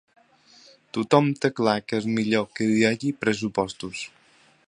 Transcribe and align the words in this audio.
Tothom 0.97 1.27
té 1.43 1.51
clar 1.59 1.75
que 1.89 2.01
és 2.03 2.09
millor 2.17 2.49
que 2.59 2.71
hi 2.77 2.81
hagi 2.91 3.13
pressupostos. 3.27 4.05